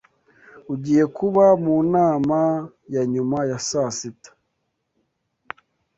[0.73, 2.39] Ugiye kuba mu nama
[2.93, 4.31] ya nyuma ya saa sita?